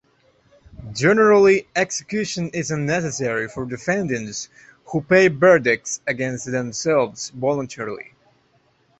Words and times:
Generally, 0.93 1.67
execution 1.75 2.49
is 2.55 2.71
unnecessary 2.71 3.47
for 3.47 3.67
defendants 3.67 4.49
who 4.85 5.01
pay 5.03 5.27
verdicts 5.27 6.01
against 6.07 6.49
themselves 6.49 7.29
voluntarily. 7.35 8.15